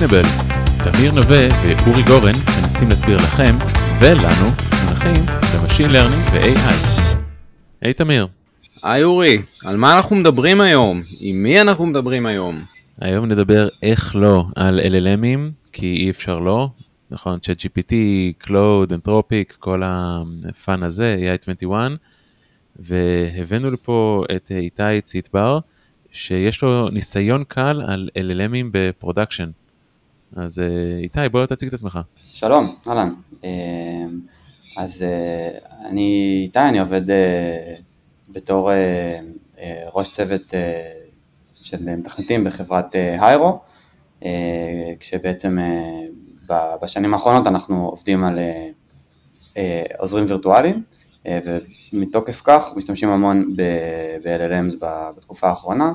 [0.00, 0.26] Explainable.
[0.84, 3.54] תמיר נווה ואורי גורן מנסים להסביר לכם
[4.00, 4.46] ולנו
[4.84, 6.74] מונחים ב-machine learning ו-AI.
[7.80, 8.26] היי תמיר.
[8.82, 11.02] היי אורי, על מה אנחנו מדברים היום?
[11.18, 12.62] עם מי אנחנו מדברים היום?
[13.00, 16.68] היום נדבר איך לא על LLM ים, כי אי אפשר לא.
[17.10, 17.92] נכון, ChatGPT,
[18.46, 21.90] Claude, Anthropic, כל ה-fun הזה, AI 21.
[22.76, 25.58] והבאנו לפה את איתי ציטבר,
[26.12, 29.50] שיש לו ניסיון קל על LLM ים ב-production.
[30.36, 31.98] אז אה, איתי, בוא תציג את עצמך.
[32.32, 33.14] שלום, אהלן.
[33.44, 33.50] אה,
[34.76, 35.58] אז אה,
[35.88, 37.02] אני איתי, אני עובד
[38.28, 38.70] בתור
[39.94, 40.54] ראש צוות
[41.62, 43.60] של מתכנתים בחברת היירו,
[45.00, 45.58] כשבעצם
[46.82, 48.38] בשנים האחרונות אנחנו עובדים על
[49.98, 50.82] עוזרים וירטואליים,
[51.92, 54.76] ומתוקף כך משתמשים המון ב-LLMs
[55.16, 55.92] בתקופה האחרונה.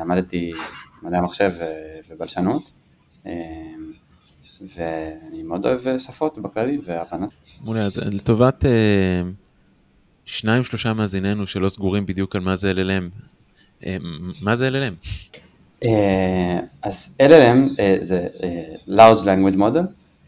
[0.00, 0.52] למדתי
[1.02, 1.52] מדעי המחשב
[2.10, 2.70] ובלשנות.
[3.26, 3.32] אמ,
[4.60, 7.26] ואני מאוד אוהב שפות בכללי והבנה.
[7.60, 9.22] מעולה, אז לטובת אה,
[10.26, 13.04] שניים שלושה מאזיננו שלא סגורים בדיוק על מה זה LLM,
[13.86, 13.96] אה,
[14.40, 14.94] מה זה LLM?
[15.84, 18.26] אה, אז LLM זה
[18.88, 19.84] Large Language Model,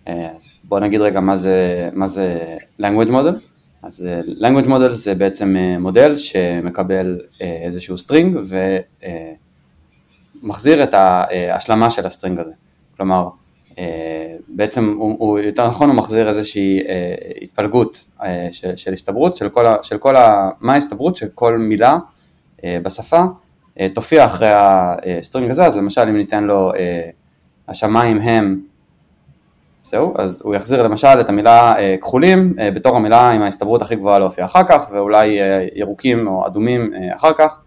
[0.07, 3.39] אז בוא נגיד רגע מה זה, מה זה Language Model.
[3.83, 4.07] אז
[4.41, 8.37] Language Model זה בעצם מודל שמקבל איזשהו string
[10.43, 12.53] ומחזיר את ההשלמה של ה-string הזה.
[13.01, 13.29] כלומר,
[13.79, 19.37] אה, בעצם הוא, הוא יותר נכון הוא מחזיר איזושהי אה, התפלגות אה, של, של הסתברות,
[19.37, 20.51] של כל, ה, של כל ה...
[20.61, 21.99] מה ההסתברות של כל מילה
[22.65, 23.25] בשפה
[23.95, 26.73] תופיע אחרי ה-string הזה, אז למשל אם ניתן לו
[27.69, 28.61] השמיים הם,
[29.85, 34.45] זהו, אז הוא יחזיר למשל את המילה כחולים בתור המילה עם ההסתברות הכי גבוהה להופיע
[34.45, 35.39] אחר כך, ואולי
[35.75, 37.61] ירוקים או אדומים אחר כך,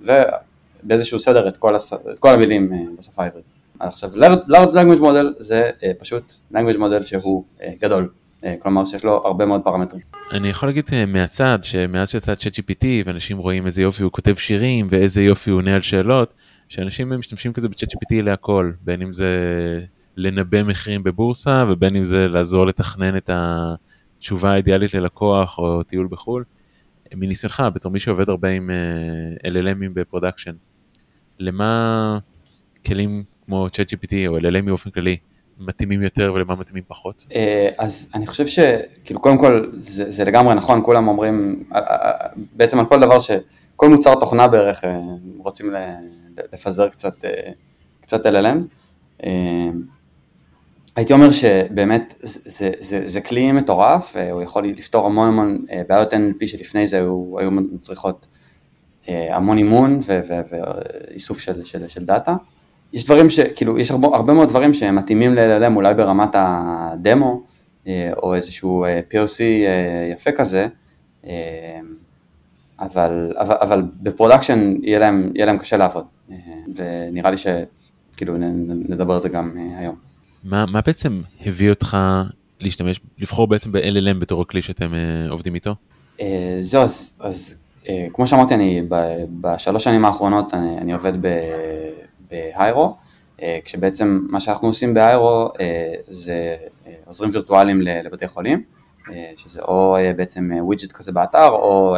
[0.00, 1.92] ובאיזשהו סדר את כל, הס...
[1.92, 3.53] את כל המילים בשפה העברית.
[3.80, 4.10] עכשיו
[4.46, 8.08] large language model זה uh, פשוט language model שהוא uh, גדול,
[8.42, 10.02] uh, כלומר שיש לו הרבה מאוד פרמטרים.
[10.32, 15.22] אני יכול להגיד מהצד שמאז שיצא ChatGPT ואנשים רואים איזה יופי הוא כותב שירים ואיזה
[15.22, 16.34] יופי הוא עונה על שאלות,
[16.68, 19.28] שאנשים משתמשים כזה ב-ChatGPT להכל, בין אם זה
[20.16, 26.44] לנבא מחירים בבורסה ובין אם זה לעזור לתכנן את התשובה האידיאלית ללקוח או טיול בחו"ל.
[27.14, 28.70] מניסיונך בתור מי שעובד הרבה עם
[29.46, 30.52] LLM ים ב-production,
[31.38, 32.18] למה
[32.86, 35.16] כלים כמו ChatGPT או LLM באופן כללי
[35.58, 37.26] מתאימים יותר ולמה מתאימים פחות?
[37.34, 42.26] אה, אז אני חושב שכאילו קודם כל זה, זה לגמרי נכון, כולם אומרים אה, אה,
[42.52, 44.84] בעצם על כל דבר שכל מוצר תוכנה בערך
[45.38, 45.74] רוצים
[46.52, 47.24] לפזר קצת,
[48.00, 48.66] קצת LLM.
[50.96, 56.46] הייתי אומר שבאמת זה, זה, זה כלי מטורף, הוא יכול לפתור המון המון בעיות NLP
[56.46, 58.26] שלפני זה היו, היו מצריכות
[59.08, 60.00] המון אימון
[61.10, 62.34] ואיסוף של, של, של דאטה.
[62.94, 67.42] יש דברים שכאילו, יש הרבה, הרבה מאוד דברים שמתאימים ל-LLM אולי ברמת הדמו,
[67.86, 70.66] אה, או איזשהו אה, POC אה, יפה כזה,
[72.80, 76.04] אבל, אבל, אבל ב-production יהיה להם, יהיה להם קשה לעבוד,
[76.74, 78.34] ונראה לי שכאילו
[78.88, 79.96] נדבר על זה גם היום.
[80.44, 81.96] מה, מה בעצם הביא אותך
[82.60, 84.92] להשתמש, לבחור בעצם ב-LLM בתור הכלי שאתם
[85.30, 85.74] עובדים איתו?
[86.60, 87.58] זהו, אז, אז
[88.12, 88.82] כמו שאמרתי, אני
[89.40, 91.28] בשלוש שנים האחרונות אני, אני עובד ב...
[92.30, 92.96] בהיירו,
[93.42, 98.62] אה, כשבעצם מה שאנחנו עושים בהיירו אה, זה אה, עוזרים וירטואליים לבתי חולים,
[99.36, 101.96] שזה או בעצם ווידג'ט כזה באתר או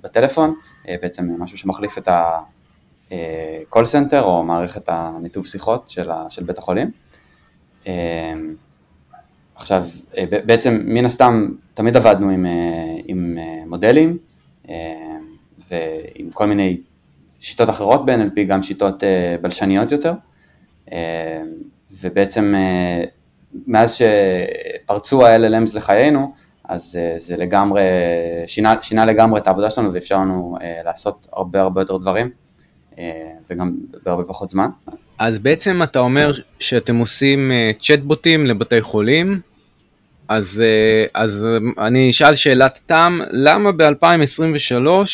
[0.00, 0.54] בטלפון,
[1.02, 6.90] בעצם משהו שמחליף את ה-call center או מערכת הניתוב שיחות של, של בית החולים.
[9.54, 9.84] עכשיו,
[10.46, 12.46] בעצם מן הסתם תמיד עבדנו עם,
[13.04, 14.18] עם מודלים
[15.70, 16.80] ועם כל מיני
[17.40, 19.06] שיטות אחרות ב-NLP, גם שיטות uh,
[19.42, 20.12] בלשניות יותר,
[20.86, 20.92] uh,
[22.00, 23.08] ובעצם uh,
[23.66, 26.34] מאז שפרצו ה-LLMs לחיינו,
[26.64, 27.82] אז uh, זה לגמרי,
[28.46, 32.30] שינה, שינה לגמרי את העבודה שלנו ואפשר לנו uh, לעשות הרבה הרבה יותר דברים,
[32.92, 32.96] uh,
[33.50, 33.74] וגם
[34.04, 34.68] בהרבה פחות זמן.
[35.18, 39.40] אז בעצם אתה אומר שאתם עושים צ'טבוטים לבתי חולים,
[40.28, 40.62] אז,
[41.14, 41.48] אז
[41.78, 45.04] אני אשאל שאלת תם, למה ב-2023 אה,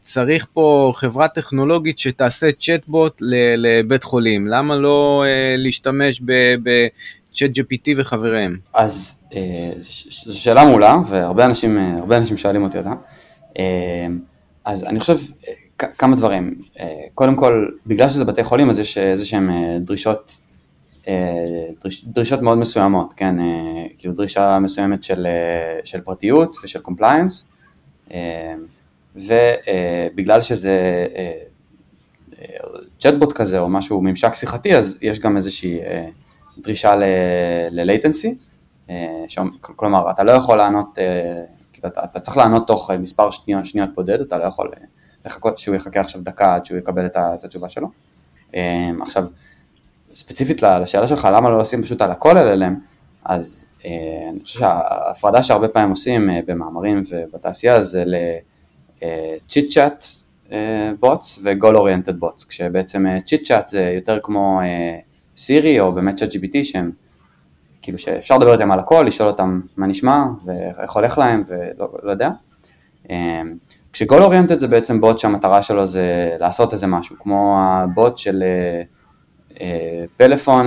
[0.00, 3.16] צריך פה חברה טכנולוגית שתעשה צ'טבוט
[3.56, 6.22] לבית חולים, למה לא אה, להשתמש
[6.62, 8.58] בצ'אט GPT וחבריהם?
[8.74, 9.72] אז אה,
[10.10, 11.78] זו שאלה מעולה והרבה אנשים,
[12.10, 12.92] אנשים שואלים אותי אותה.
[14.64, 15.16] אז אני חושב
[15.78, 16.54] כמה דברים,
[17.14, 19.50] קודם כל בגלל שזה בתי חולים אז יש איזה שהם
[19.80, 20.40] דרישות,
[21.82, 23.34] דריש, דרישות מאוד מסוימות, כן,
[23.98, 25.26] כאילו דרישה מסוימת של,
[25.84, 27.48] של פרטיות ושל compliance.
[29.14, 31.06] ובגלל שזה
[32.98, 35.80] צ'טבוט כזה או משהו, ממשק שיחתי, אז יש גם איזושהי
[36.58, 36.94] דרישה
[37.70, 38.28] ל-latency,
[39.60, 40.98] כלומר אתה לא יכול לענות,
[41.72, 44.70] כאילו, אתה, אתה צריך לענות תוך מספר שניות, שניות בודד, אתה לא יכול
[45.24, 47.88] לחכות שהוא יחכה עכשיו דקה עד שהוא יקבל את התשובה שלו.
[49.02, 49.26] עכשיו,
[50.14, 52.74] ספציפית לשאלה שלך, למה לא לשים פשוט על הכל LLM,
[53.24, 53.90] אז אה,
[54.30, 58.04] אני חושב שההפרדה שהרבה פעמים עושים אה, במאמרים ובתעשייה זה
[59.04, 60.04] ל chit chat
[61.00, 64.60] bots ו goal oriented bots, כשבעצם chit אה, צ'אט זה יותר כמו
[65.36, 66.90] סירי או באמת ChatGPT שהם
[67.82, 72.10] כאילו שאפשר לדבר איתם על הכל, לשאול אותם מה נשמע ואיך הולך להם ולא לא
[72.10, 72.30] יודע.
[73.92, 78.44] כש goal oriented זה בעצם בוט שהמטרה שלו זה לעשות איזה משהו, כמו הבוט של
[80.16, 80.66] פלאפון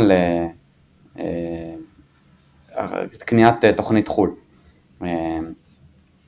[3.21, 4.31] לקניית אה, תוכנית חו"ל.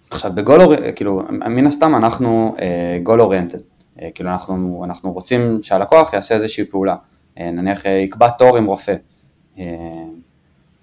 [0.10, 0.60] עכשיו בגול,
[0.96, 2.56] כאילו, מן הסתם אנחנו
[3.04, 7.88] גול uh, אוריינטד, uh, כאילו אנחנו, אנחנו רוצים שהלקוח יעשה איזושהי פעולה, uh, נניח uh,
[7.88, 8.96] יקבע תור עם רופא,
[9.56, 9.60] uh,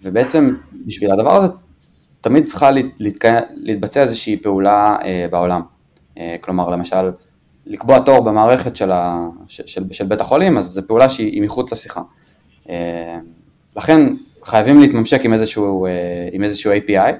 [0.03, 0.55] ובעצם
[0.87, 1.53] בשביל הדבר הזה
[2.21, 5.63] תמיד צריכה להתקע, להתבצע איזושהי פעולה uh, בעולם,
[6.15, 7.11] uh, כלומר למשל
[7.67, 12.01] לקבוע תור במערכת של, ה, של, של, בית החולים, אז זו פעולה שהיא מחוץ לשיחה.
[12.65, 12.69] Uh,
[13.77, 14.01] לכן
[14.47, 15.93] חייבים להתממשק עם איזשהו, אה,
[16.33, 17.13] עם איזשהו API,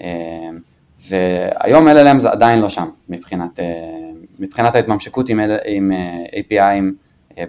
[0.00, 0.48] אה,
[1.08, 3.64] והיום LLM זה עדיין לא שם מבחינת, אה,
[4.38, 5.92] מבחינת ההתממשקות עם, עם
[6.26, 6.84] API'ים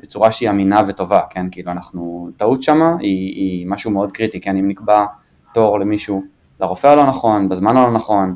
[0.02, 4.58] בצורה שהיא אמינה וטובה, כן, כאילו אנחנו, טעות שמה היא, היא משהו מאוד קריטי, כן,
[4.58, 5.06] אם נקבע
[5.54, 6.24] תור למישהו,
[6.60, 8.36] לרופא הלא נכון, בזמן הלא נכון,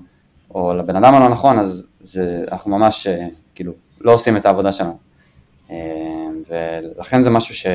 [0.55, 3.07] או לבן אדם הלא נכון, אז זה, אנחנו ממש
[3.55, 4.97] כאילו לא עושים את העבודה שלנו.
[6.49, 7.65] ולכן זה משהו ש...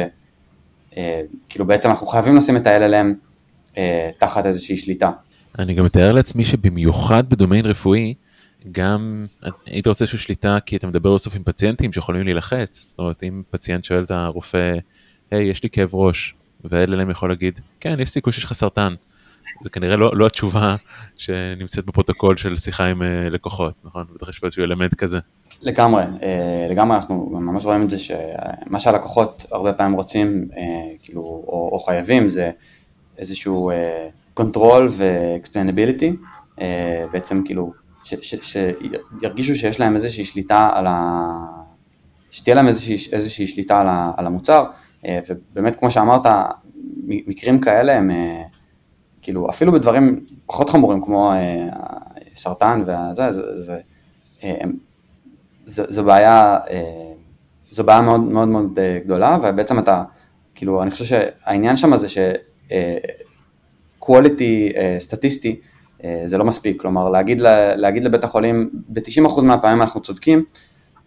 [0.96, 3.06] אה, כאילו בעצם אנחנו חייבים לשים את ה-LLM
[3.78, 5.10] אה, תחת איזושהי שליטה.
[5.58, 8.14] אני גם מתאר לעצמי שבמיוחד בדומיין רפואי,
[8.72, 9.26] גם
[9.66, 13.42] היית רוצה איזושהי שליטה כי אתה מדבר בסוף עם פציינטים שיכולים להילחץ, זאת אומרת אם
[13.50, 14.74] פציינט שואל את הרופא,
[15.30, 18.94] היי יש לי כאב ראש, וה-LLM יכול להגיד, כן יש סיכוי שיש לך סרטן,
[19.62, 20.76] זה כנראה לא, לא התשובה
[21.16, 24.04] שנמצאת בפרוטוקול של שיחה עם uh, לקוחות, נכון?
[24.14, 25.18] בטח יש פה איזשהו אלמנט כזה.
[25.62, 30.62] לגמרי, אה, לגמרי אנחנו ממש רואים את זה שמה שהלקוחות הרבה פעמים רוצים, אה,
[31.02, 32.50] כאילו, או, או חייבים, זה
[33.18, 33.70] איזשהו
[34.38, 36.16] control ו-explainability,
[37.12, 37.72] בעצם כאילו,
[38.02, 41.30] שירגישו שיש להם איזושהי שליטה על ה...
[42.30, 44.64] שתהיה להם איזושהי, איזושהי שליטה על, ה, על המוצר,
[45.28, 46.26] ובאמת כמו שאמרת,
[47.06, 48.10] מקרים כאלה הם
[49.22, 51.68] כאילו אפילו בדברים פחות חמורים כמו אה,
[52.34, 53.78] סרטן וזה, זה, זה,
[54.44, 54.60] אה,
[55.64, 57.12] זה, זה בעיה, אה,
[57.70, 60.02] זו בעיה מאוד מאוד מאוד גדולה ובעצם אתה,
[60.54, 62.18] כאילו אני חושב שהעניין שם זה ש...
[64.04, 65.60] quality סטטיסטי
[66.26, 67.40] זה לא מספיק, כלומר להגיד,
[67.76, 70.44] להגיד לבית החולים ב-90% מהפעמים אנחנו צודקים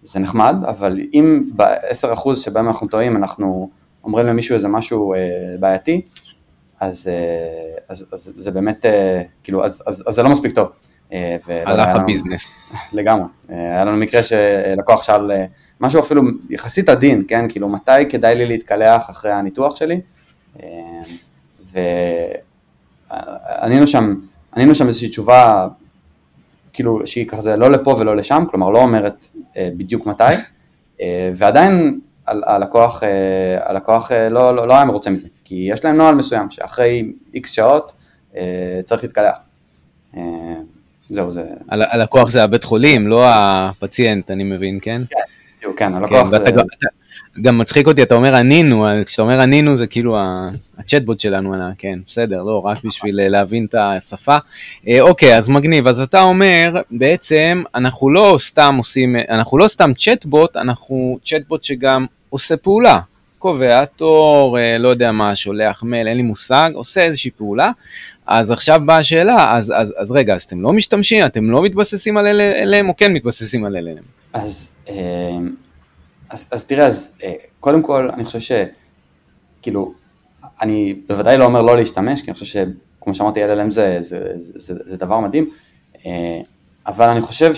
[0.02, 3.70] זה נחמד, אבל אם ב-10% שבהם אנחנו טועים אנחנו
[4.04, 5.14] אומרים למישהו איזה משהו
[5.60, 6.02] בעייתי,
[6.88, 10.68] אז, אה, אז, אז זה באמת, אה, כאילו, אז, אז, אז זה לא מספיק טוב.
[11.66, 12.46] הלך הביזנס.
[12.94, 13.26] לגמרי.
[13.50, 15.32] היה לנו מקרה שלקוח שאל
[15.82, 17.50] משהו אפילו יחסית עדין, כן?
[17.50, 20.02] כאילו, מתי כדאי לי להתקלח אחרי הניתוח שלי?
[23.62, 24.16] וענינו שם,
[24.56, 25.68] ענינו שם איזושהי תשובה,
[26.74, 29.28] כאילו, שהיא כזה לא לפה ולא לשם, כלומר, לא אומרת
[29.58, 30.34] בדיוק מתי,
[31.36, 33.04] ועדיין הלקוח,
[33.60, 35.28] הלקוח לא, לא, לא היה מרוצה מזה.
[35.44, 37.94] כי יש להם נוהל מסוים שאחרי איקס שעות
[38.36, 39.38] אה, צריך להתקלח.
[40.18, 40.22] אה,
[41.10, 41.44] זהו, זה...
[41.70, 45.02] הלקוח זה הבית חולים, לא הפציינט, אני מבין, כן?
[45.10, 46.52] כן, כן, הלקוח כן, זה...
[46.52, 46.66] גם,
[47.42, 50.18] גם מצחיק אותי, אתה אומר ענינו, כשאתה אומר ענינו זה כאילו
[50.78, 54.38] הצ'טבוט שלנו, כן, בסדר, לא, רק בשביל אה, להבין את השפה.
[55.00, 60.58] אוקיי, אז מגניב, אז אתה אומר, בעצם אנחנו לא סתם עושים, אנחנו לא סתם צ'טבוט,
[60.58, 63.00] אנחנו צ'טבוט שגם עושה פעולה,
[63.44, 67.72] קובע תור, אה, לא יודע מה, שולח מייל, אין לי מושג, עושה איזושהי פעולה,
[68.28, 72.18] אז עכשיו באה השאלה, אז, אז, אז רגע, אז אתם לא משתמשים, אתם לא מתבססים
[72.18, 74.04] על אליהם, או כן מתבססים על אליהם?
[74.34, 74.96] אז, אה,
[76.30, 78.52] אז, אז תראה, אז אה, קודם כל, אני חושב ש...
[79.62, 79.94] כאילו,
[80.62, 82.46] אני בוודאי לא אומר לא להשתמש, כי אני חושב
[83.00, 85.50] שכמו שאמרתי, LLM זה, זה, זה, זה, זה דבר מדהים,
[86.88, 87.54] אבל אני חושב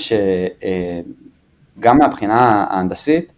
[1.77, 3.34] שגם מהבחינה ההנדסית,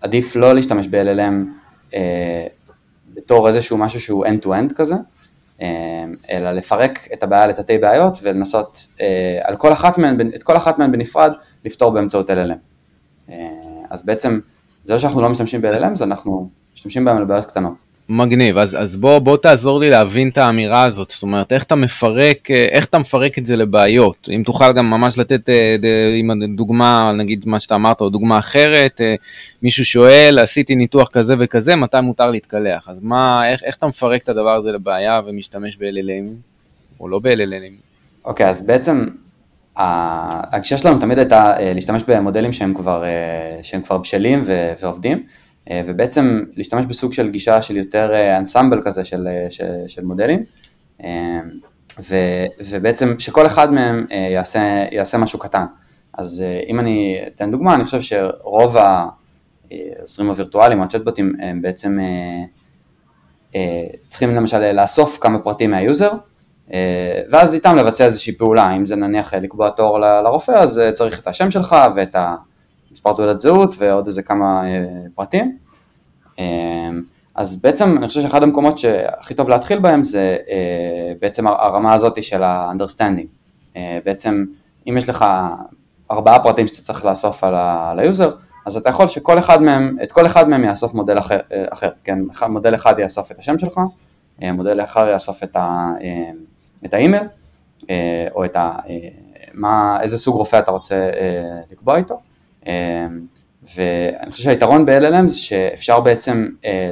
[0.00, 1.34] עדיף לא להשתמש ב-LLM
[1.94, 2.46] אה,
[3.14, 4.94] בתור איזשהו משהו שהוא end-to-end כזה,
[5.62, 5.66] אה,
[6.30, 10.78] אלא לפרק את הבעיה לתתי בעיות ולנסות אה, על כל אחת מהן, את כל אחת
[10.78, 11.32] מהן בנפרד
[11.64, 12.67] לפתור באמצעות LLM.
[13.30, 13.36] אה,
[13.90, 14.40] אז בעצם
[14.84, 17.74] זה לא שאנחנו לא משתמשים ב-LLM, זה אנחנו משתמשים בהם לבעיות קטנות.
[18.10, 21.74] מגניב, אז, אז בוא, בוא תעזור לי להבין את האמירה הזאת, זאת אומרת, איך אתה
[21.74, 25.48] מפרק, איך אתה מפרק את זה לבעיות, אם תוכל גם ממש לתת
[26.18, 29.00] עם דוגמה, נגיד מה שאתה אמרת, או דוגמה אחרת,
[29.62, 34.22] מישהו שואל, עשיתי ניתוח כזה וכזה, מתי מותר להתקלח, אז מה, איך, איך אתה מפרק
[34.22, 36.34] את הדבר הזה לבעיה ומשתמש ב-LLM,
[37.00, 37.72] או לא ב-LLM?
[38.24, 39.06] אוקיי, okay, אז בעצם
[39.78, 43.04] הגישה שלנו תמיד הייתה להשתמש במודלים שהם כבר,
[43.62, 44.44] שהם כבר בשלים
[44.80, 45.22] ועובדים,
[45.70, 50.42] אה, ובעצם להשתמש בסוג של גישה של יותר אנסמבל כזה של, אה, של, של מודלים,
[51.04, 51.40] אה,
[52.00, 52.16] ו,
[52.70, 55.64] ובעצם שכל אחד מהם יעשה, יעשה משהו קטן.
[56.18, 61.98] אז אם אני אתן דוגמה, אני חושב שרוב העוזרים הווירטואליים או הצ'טבוטים הם בעצם
[64.08, 66.10] צריכים למשל לאסוף כמה פרטים מהיוזר,
[67.30, 71.50] ואז איתם לבצע איזושהי פעולה, אם זה נניח לקבוע תור לרופא, אז צריך את השם
[71.50, 72.34] שלך ואת ה...
[72.98, 74.84] מספר תעודת זהות ועוד איזה כמה אה,
[75.14, 75.58] פרטים.
[76.38, 76.44] אה,
[77.34, 82.22] אז בעצם אני חושב שאחד המקומות שהכי טוב להתחיל בהם זה אה, בעצם הרמה הזאת
[82.22, 83.26] של ה-understanding.
[84.04, 84.44] בעצם
[84.88, 85.24] אם יש לך
[86.10, 88.30] ארבעה פרטים שאתה צריך לאסוף על היוזר,
[88.66, 91.38] אז אתה יכול שכל אחד מהם, את כל אחד מהם יאסוף מודל אחר,
[91.70, 93.80] אחר כן, מודל אחד יאסוף את השם שלך,
[94.42, 95.92] מודל אחר יאסוף את, ה,
[96.84, 97.22] את האימייל,
[98.34, 98.78] או את ה,
[99.54, 101.10] מה, איזה סוג רופא אתה רוצה
[101.70, 102.20] לקבוע איתו,
[103.62, 106.90] ואני חושב שהיתרון ב-LLM זה שאפשר בעצם אה,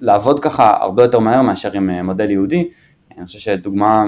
[0.00, 2.68] לעבוד ככה הרבה יותר מהר מאשר עם אה, מודל יהודי.
[3.18, 4.04] אני חושב שדוגמה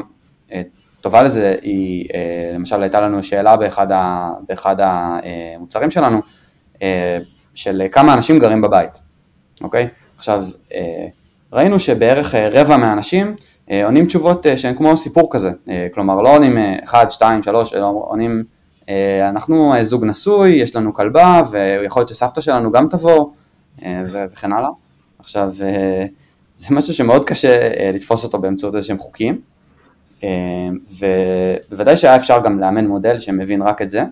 [0.52, 0.62] אה,
[1.00, 2.08] טובה לזה היא,
[2.54, 6.20] למשל הייתה לנו שאלה באחד, ה, באחד המוצרים שלנו,
[7.54, 8.90] של כמה אנשים גרים בבית,
[9.60, 9.88] אוקיי?
[10.16, 10.44] עכשיו,
[11.52, 13.34] ראינו שבערך רבע מהאנשים
[13.84, 15.50] עונים תשובות שהן כמו סיפור כזה,
[15.94, 18.44] כלומר לא עונים 1, 2, 3, אלא עונים
[18.88, 23.30] אה, אנחנו אה, זוג נשוי, יש לנו כלבה, ויכול להיות שסבתא שלנו גם תבוא,
[23.84, 24.68] אה, וכן הלאה.
[25.18, 25.54] עכשיו,
[26.56, 29.40] זה משהו שמאוד קשה לתפוס אותו באמצעות איזשהם חוקים,
[31.70, 34.04] ובוודאי שהיה אפשר גם לאמן מודל שמבין רק את זה,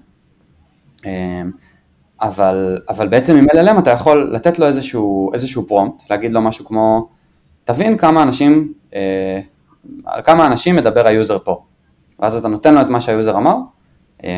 [2.21, 6.65] אבל, אבל בעצם עם LLM אתה יכול לתת לו איזשהו, איזשהו prompt, להגיד לו משהו
[6.65, 7.09] כמו,
[7.65, 8.73] תבין כמה אנשים,
[10.05, 11.63] על כמה אנשים מדבר היוזר פה,
[12.19, 13.57] ואז אתה נותן לו את מה שהיוזר אמר,
[14.25, 14.29] אמ,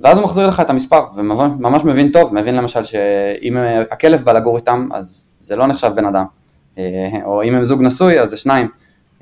[0.00, 3.56] ואז הוא מחזיר לך את המספר, וממש מבין טוב, מבין למשל שאם
[3.90, 6.24] הכלב בא לגור איתם, אז זה לא נחשב בן אדם,
[6.78, 6.82] אה,
[7.24, 8.68] או אם הם זוג נשוי, אז זה שניים.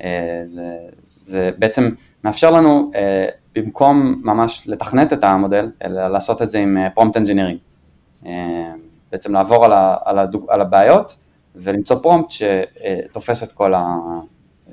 [0.03, 0.75] אה, זה,
[1.19, 1.89] זה בעצם
[2.23, 3.25] מאפשר לנו, אה,
[3.55, 7.59] במקום ממש לתכנת את המודל, אלא לעשות את זה עם prompt engineering.
[9.11, 11.17] בעצם לעבור על, ה, על, הדוג, על הבעיות
[11.55, 13.95] ולמצוא prompt שתופס את כל, ה,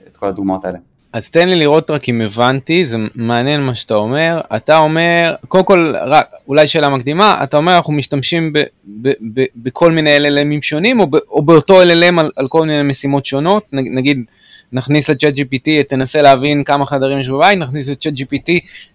[0.06, 0.78] את כל הדוגמאות האלה.
[1.12, 4.40] אז תן לי לראות רק אם הבנתי, זה מעניין מה שאתה אומר.
[4.56, 8.58] אתה אומר, קודם כל, רק, אולי שאלה מקדימה, אתה אומר אנחנו משתמשים ב,
[9.02, 12.66] ב, ב, בכל מיני LLM ים שונים, או, ב, או באותו LLM על, על כל
[12.66, 14.24] מיני משימות שונות, נגיד
[14.72, 18.50] נכניס ל-ChatGPT, תנסה להבין כמה חדרים יש בבית, נכניס ל-ChatGPT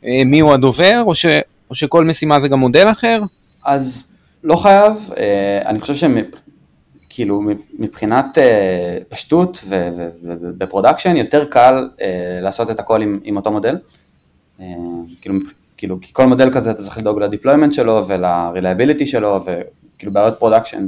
[0.06, 1.25] אה, מי הוא הדובר, או, ש,
[1.70, 3.22] או שכל משימה זה גם מודל אחר?
[3.65, 4.12] אז
[4.44, 5.96] לא חייב, אה, אני חושב
[7.15, 7.41] כאילו
[7.79, 9.63] מבחינת uh, פשטות
[10.20, 12.01] וב production יותר קל uh,
[12.41, 13.77] לעשות את הכל עם, עם אותו מודל.
[14.60, 14.62] Uh,
[15.22, 15.36] כאילו,
[15.77, 20.39] כאילו, כי כל מודל כזה אתה צריך לדאוג ל deployment שלו ול-reliability שלו וכאילו בעיות
[20.39, 20.88] production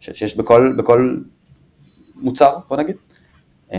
[0.00, 1.16] שיש בכל, בכל
[2.16, 2.96] מוצר, בוא נגיד.
[3.70, 3.74] Uh,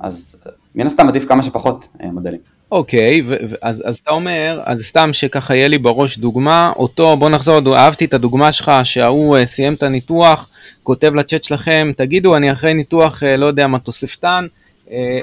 [0.00, 0.36] אז
[0.74, 2.40] מן הסתם עדיף כמה שפחות uh, מודלים.
[2.72, 7.28] אוקיי, okay, אז, אז אתה אומר, אז סתם שככה יהיה לי בראש דוגמה, אותו, בוא
[7.28, 10.50] נחזור, אהבתי את הדוגמה שלך שההוא סיים את הניתוח,
[10.88, 14.46] כותב לצ'אט שלכם, תגידו, אני אחרי ניתוח, אה, לא יודע מה, תוספתן,
[14.90, 15.20] אה,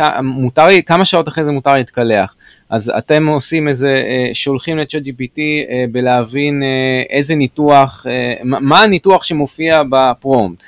[0.00, 2.34] אה, מותר כמה שעות אחרי זה מותר להתקלח.
[2.70, 5.38] אז אתם עושים איזה, שולחים לצ'אט GPT
[5.92, 6.62] בלהבין
[7.10, 8.06] איזה ניתוח,
[8.42, 10.62] מה הניתוח שמופיע בפרומט.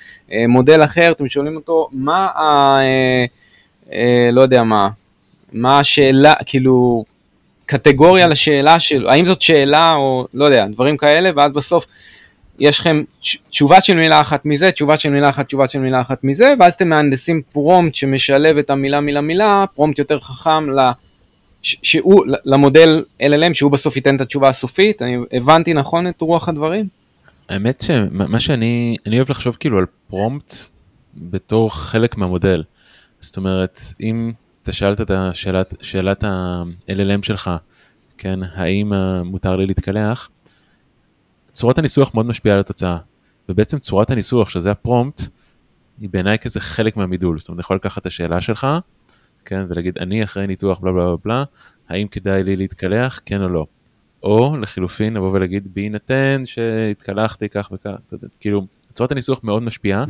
[0.48, 2.78] מודל אחר, אתם שואלים אותו, מה ה...
[4.32, 4.88] לא יודע מה,
[5.52, 7.04] מה השאלה, כאילו,
[7.66, 11.86] קטגוריה לשאלה שלו, האם זאת שאלה או לא יודע, דברים כאלה, ואז בסוף
[12.60, 13.02] יש לכם
[13.50, 16.74] תשובה של מילה אחת מזה, תשובה של מילה אחת, תשובה של מילה אחת מזה, ואז
[16.74, 20.90] אתם מהנדסים פרומפט שמשלב את המילה מילה מילה, פרומפט יותר חכם ל...
[21.62, 26.88] שהוא, למודל LLM, שהוא בסוף ייתן את התשובה הסופית, אני הבנתי נכון את רוח הדברים?
[27.48, 30.54] האמת שמה שאני, אני אוהב לחשוב כאילו על פרומפט
[31.14, 32.62] בתור חלק מהמודל.
[33.20, 37.50] זאת אומרת, אם אתה שאלת את השאלת, שאלת ה-LLM שלך,
[38.18, 38.92] כן, האם
[39.24, 40.28] מותר לי להתקלח,
[41.52, 42.98] צורת הניסוח מאוד משפיעה על התוצאה,
[43.48, 45.20] ובעצם צורת הניסוח, שזה הפרומפט,
[46.00, 48.66] היא בעיניי כזה חלק מהמידול, זאת אומרת, אני יכול לקחת את השאלה שלך,
[49.44, 51.44] כן, ולהגיד, אני אחרי ניתוח בלה בלה בלה,
[51.88, 53.66] האם כדאי לי להתקלח, כן או לא.
[54.22, 60.04] או לחילופין, לבוא ולהגיד, בהינתן שהתקלחתי כך וכך, אתה יודע, כאילו, צורת הניסוח מאוד משפיעה,
[60.04, 60.08] mm.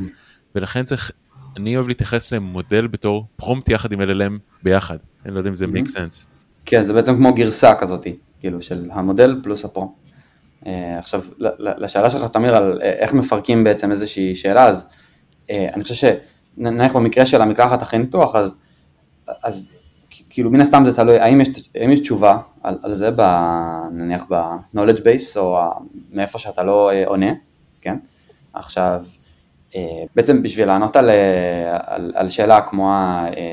[0.54, 1.12] ולכן צריך
[1.56, 5.66] אני אוהב להתייחס למודל בתור פרומפט יחד עם LLM ביחד, אני לא יודע אם זה
[5.66, 6.26] מיק סנס.
[6.64, 8.06] כן, זה בעצם כמו גרסה כזאת,
[8.40, 9.94] כאילו של המודל פלוס הפרומפט.
[10.66, 11.22] אה, עכשיו,
[11.58, 14.88] לשאלה שלך, תמיר, על אה, איך מפרקים בעצם איזושהי שאלה, אז
[15.50, 16.14] אני חושב
[16.56, 18.58] שנניח במקרה של המקלחת אחרי ניתוח, אז,
[19.42, 19.68] אז
[20.30, 23.20] כאילו מן הסתם זה תלוי, האם יש, האם יש תשובה על, על זה, ב,
[23.92, 25.70] נניח ב-knowledge base, או
[26.12, 27.32] מאיפה שאתה לא עונה,
[27.80, 27.96] כן?
[28.54, 29.04] עכשיו,
[29.76, 32.92] אה, בעצם בשביל לענות על, אה, על, על שאלה כמו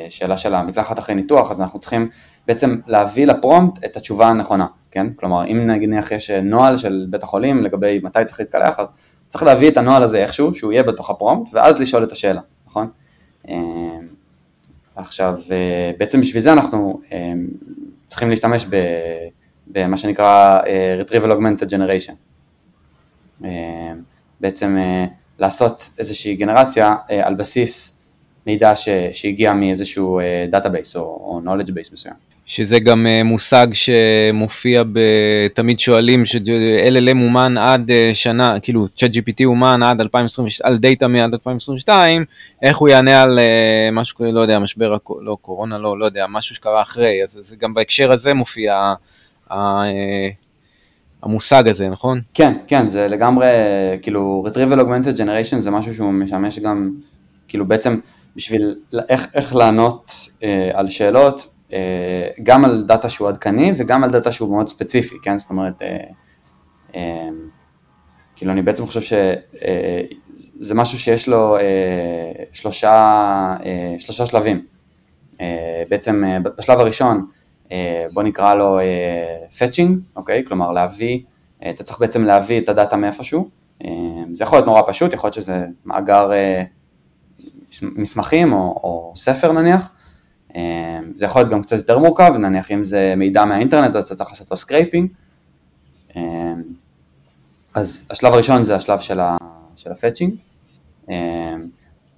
[0.08, 2.10] השאלה של המקלחת אחרי ניתוח, אז אנחנו צריכים
[2.48, 4.66] בעצם להביא לפרומפט את התשובה הנכונה,
[4.96, 5.08] כן?
[5.16, 8.88] כלומר, אם נניח יש נוהל של בית החולים לגבי מתי צריך להתקלח, אז
[9.28, 12.42] צריך להביא את הנוהל הזה איכשהו, שהוא יהיה בתוך ה prompt, ואז לשאול את השאלה,
[12.68, 12.90] נכון?
[13.50, 13.56] אה,
[14.96, 15.40] עכשיו,
[16.00, 17.02] בעצם בשביל זה אנחנו
[18.08, 18.66] צריכים להשתמש
[19.68, 20.60] במה שנקרא
[21.02, 22.16] Retrieval Augmented Generation.
[24.40, 24.78] בעצם
[25.40, 28.06] לעשות איזושהי גנרציה אה, על בסיס
[28.48, 28.74] מידע
[29.12, 32.35] שהגיע מאיזשהו database אה, או knowledge base מסוים.
[32.46, 35.00] שזה גם אה, מושג שמופיע, ב...
[35.54, 42.26] תמיד שואלים ש-LLM אומן עד שנה, כאילו ChatGPT אומן עד 2022, על דאטה מעד 2022,
[42.62, 43.40] איך הוא יענה על
[43.92, 47.74] משהו, לא יודע, משבר, לא קורונה, לא, לא יודע, משהו שקרה אחרי, אז זה גם
[47.74, 48.94] בהקשר הזה מופיע
[51.26, 52.22] המושג הזה, נכון?
[52.34, 53.48] כן, כן, זה לגמרי,
[54.02, 56.92] כאילו, Retrieval Augmented Generation זה משהו שהוא משמש גם,
[57.48, 58.00] כאילו בעצם
[58.36, 58.76] בשביל
[59.10, 60.12] איך, איך לענות
[60.44, 61.55] אה, על שאלות, אה,
[62.44, 65.40] גם על data שהוא עדכני וגם על data שהוא מאוד ספציפי, כן?
[65.40, 65.98] זאת אומרת, אה,
[66.96, 67.30] אה,
[68.36, 69.36] כאילו אני בעצם חושב שזה
[70.72, 71.64] אה, משהו שיש לו אה,
[72.54, 72.92] שלושה,
[73.66, 74.66] אה, שלושה שלבים.
[75.42, 77.26] אה, בעצם אה, בשלב הראשון,
[77.72, 80.46] אה, בוא נקרא לו אה, אוקיי?
[80.48, 81.20] כלומר להביא,
[81.64, 83.50] אה, אתה צריך בעצם להביא את ה data מאיפשהו,
[84.34, 86.32] זה יכול להיות נורא פשוט, יכול להיות שזה מאגר
[87.82, 89.92] מסמכים או, או ספר נניח,
[91.16, 94.30] זה יכול להיות גם קצת יותר מורכב, נניח אם זה מידע מהאינטרנט אז אתה צריך
[94.30, 95.10] לעשות לו scraping,
[97.74, 99.00] אז השלב הראשון זה השלב
[99.76, 100.36] של ה fetching,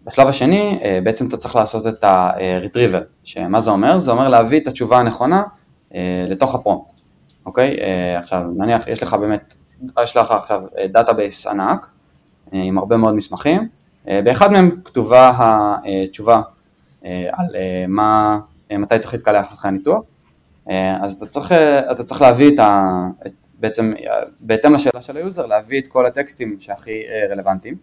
[0.08, 4.00] בשלב השני אה, בעצם אתה צריך לעשות את ה-retrieval, שמה זה אומר?
[4.00, 5.44] זה אומר להביא את התשובה הנכונה
[5.96, 6.92] אה, לתוך ה prompt,
[7.46, 7.78] אוקיי?
[7.82, 9.54] אה, עכשיו נניח יש לך באמת,
[10.04, 11.90] יש לך עכשיו database ענק
[12.52, 13.68] עם הרבה מאוד מסמכים,
[14.06, 16.42] באחד מהם כתובה התשובה
[17.04, 17.56] על
[17.88, 18.40] מה,
[18.72, 20.04] מתי צריך להתקלח אחרי הניתוח,
[21.02, 21.52] אז אתה צריך,
[21.92, 22.84] אתה צריך להביא את ה...
[23.60, 23.94] בעצם
[24.40, 27.76] בהתאם לשאלה של ה user, להביא את כל הטקסטים שהכי רלוונטיים.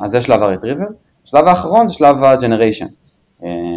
[0.00, 0.92] אז זה שלב ה-retrieval.
[1.24, 2.88] השלב האחרון זה שלב ה-generation.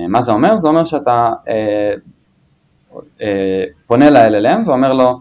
[0.10, 0.58] מה זה אומר?
[0.58, 1.94] זה אומר שאתה אה,
[3.22, 5.20] אה, פונה ל-LLM ואומר לו,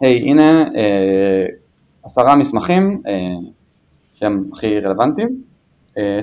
[0.00, 1.46] היי, הנה אה,
[2.02, 3.02] עשרה מסמכים
[4.14, 5.42] שהם הכי רלוונטיים,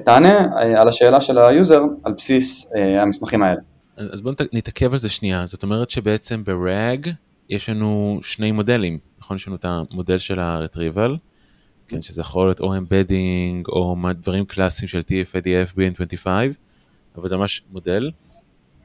[0.06, 2.70] תענה על השאלה של ה user על בסיס
[3.02, 3.62] המסמכים האלה.
[3.98, 7.10] אז בואו נתעכב על זה שנייה, זאת אומרת שבעצם ב-RAG
[7.50, 9.38] יש לנו שני מודלים, נכון?
[9.38, 11.18] יש לנו את המודל של ה-retrieval,
[11.88, 16.28] כן, שזה יכול להיות או embedding או דברים קלאסיים של TF-IDF, BM25,
[17.18, 18.12] אבל זה ממש מודל,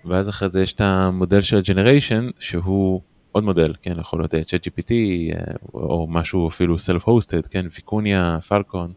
[0.05, 3.01] ואז אחרי זה יש את המודל של הג'נריישן שהוא
[3.33, 8.93] עוד מודל, כן, יכול להיות ChatGPT אה, או משהו אפילו self-hosted, כן, ויקוניה, פלקון,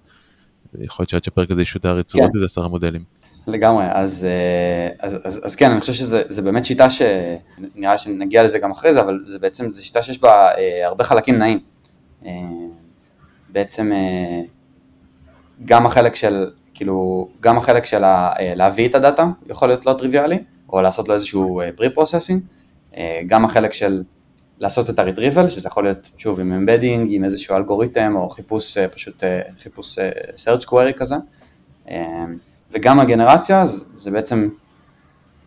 [0.80, 3.04] יכול להיות שעד שהפרק הזה ישודר יצאו עוד איזה עשרה מודלים.
[3.48, 8.60] לגמרי, אז, אה, אז, אז, אז כן, אני חושב שזה באמת שיטה שנראה שנגיע לזה
[8.60, 11.60] גם אחרי זה, אבל זה בעצם, זו שיטה שיש בה אה, הרבה חלקים נעים.
[13.50, 14.42] בעצם אה,
[15.66, 20.40] גם החלק של, כאילו, גם החלק של אה, להביא את הדאטה יכול להיות לא טריוויאלי,
[20.70, 21.62] או לעשות לו איזשהו
[22.98, 24.04] אה, גם החלק של
[24.60, 29.24] לעשות את ה-retrieval, שזה יכול להיות שוב עם אמבדינג, עם איזשהו אלגוריתם, או חיפוש פשוט,
[29.60, 30.00] חיפוש
[30.46, 31.16] search query כזה,
[32.72, 34.50] וגם הגנרציה, זה בעצם,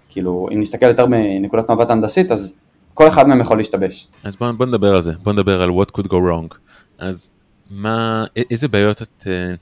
[0.08, 2.56] כאילו, אם נסתכל יותר מנקודת מבט הנדסית, אז
[2.94, 4.08] כל אחד מהם יכול להשתבש.
[4.24, 6.54] אז בוא, בוא נדבר על זה, בוא נדבר על what could go wrong.
[6.98, 7.28] אז
[7.70, 9.54] מה, איזה בעיות את אה,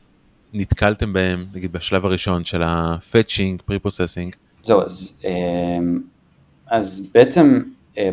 [0.52, 4.36] נתקלתם בהם, נגיד בשלב הראשון של ה-fetching, pre-processing?
[4.62, 6.00] זהו, אז, אמ,
[6.66, 7.62] אז בעצם אה,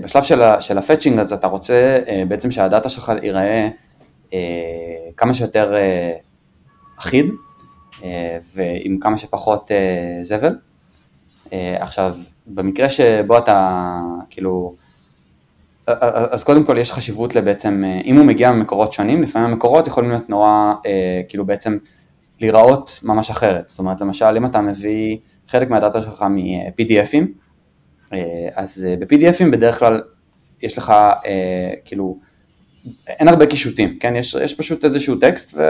[0.01, 3.69] בשלב של, של ה-fetching, אז אתה רוצה אה, בעצם שהדאטה שלך ייראה
[5.17, 5.73] כמה שיותר
[6.99, 7.25] אחיד
[8.55, 9.71] ועם כמה שפחות
[10.23, 10.55] זבל.
[11.51, 12.15] עכשיו,
[12.47, 14.75] במקרה שבו אתה, כאילו,
[15.87, 20.09] אז קודם כל יש חשיבות לבעצם, אה, אם הוא מגיע ממקורות שונים, לפעמים המקורות יכולים
[20.11, 21.77] להיות נורא, אה, כאילו בעצם
[22.41, 23.67] להיראות ממש אחרת.
[23.67, 25.17] זאת אומרת, למשל, אם אתה מביא
[25.47, 27.44] חלק מהדאטה שלך מ-PDFים, אה,
[28.55, 30.01] אז ב-PDFים בדרך כלל
[30.61, 30.93] יש לך,
[31.85, 32.19] כאילו,
[33.07, 34.15] אין הרבה קישוטים, כן?
[34.15, 35.61] יש, יש פשוט איזשהו טקסט ו,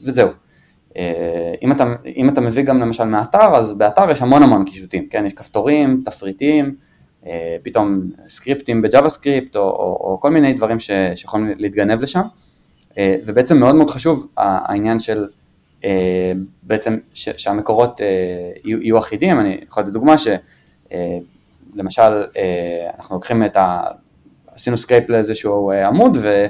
[0.00, 0.28] וזהו.
[1.62, 1.84] אם אתה,
[2.16, 5.26] אם אתה מביא גם למשל מאתר, אז באתר יש המון המון קישוטים, כן?
[5.26, 6.76] יש כפתורים, תפריטים,
[7.62, 12.22] פתאום סקריפטים ב JavaScript, או, או, או כל מיני דברים ש, שיכולים להתגנב לשם,
[13.00, 15.26] ובעצם מאוד מאוד חשוב העניין של
[16.62, 18.00] בעצם ש, שהמקורות
[18.64, 20.14] יהיו, אחידים, אני יכול לתת דוגמה
[21.76, 22.24] שלמשל
[22.96, 23.82] אנחנו לוקחים את ה...
[24.54, 26.46] עשינו scrape לאיזשהו עמוד, ו...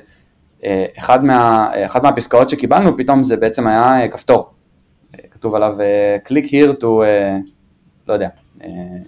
[0.99, 1.71] אחד מה,
[2.03, 4.51] מהפסקאות שקיבלנו פתאום זה בעצם היה אה, כפתור,
[5.15, 6.87] אה, כתוב עליו אה, click here to,
[8.09, 8.29] לא יודע,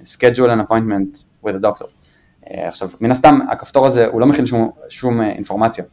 [0.05, 1.87] schedule an appointment with a doctor.
[2.47, 5.85] עכשיו, מן הסתם הכפתור הזה הוא לא מכיל שום, שום אינפורמציה.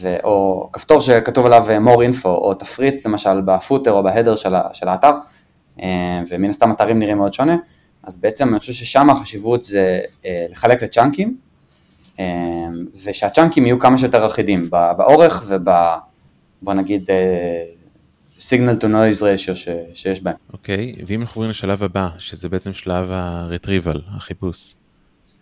[0.00, 4.88] ו, או כפתור שכתוב עליו more info, או תפריט למשל בפוטר או בהדר של, של
[4.88, 5.10] האתר,
[6.28, 7.56] ומן הסתם אתרים נראים מאוד שונה,
[8.02, 10.00] אז בעצם אני חושב ששם החשיבות זה
[10.50, 11.36] לחלק לצ'אנקים,
[12.18, 12.24] אמ,
[13.04, 15.68] ושהצ'אנקים יהיו כמה שיותר אחידים באורך וב...
[16.62, 17.10] בוא נגיד
[18.38, 19.54] סיגנל טו נויז רשיו
[19.94, 20.34] שיש בהם.
[20.52, 24.74] אוקיי, okay, ואם אנחנו עוברים לשלב הבא, שזה בעצם שלב הרטריבל, החיפוש,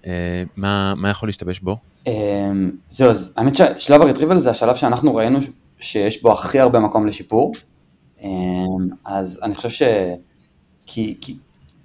[0.06, 1.76] אה, מה, מה יכול להשתבש בו?
[2.06, 5.38] אמ, זהו, אז האמת ששלב הרטריבל זה השלב שאנחנו ראינו
[5.80, 7.52] שיש בו הכי הרבה מקום לשיפור,
[9.04, 9.82] אז אני חושב ש...
[10.86, 11.36] כי, כי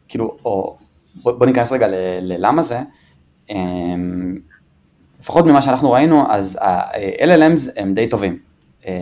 [0.07, 0.77] כאילו, או
[1.15, 1.87] בוא, בוא ניכנס רגע
[2.21, 2.79] ללמה זה,
[5.19, 8.39] לפחות ממה שאנחנו ראינו, אז ה-LLMs הם די טובים.
[8.87, 8.93] אה,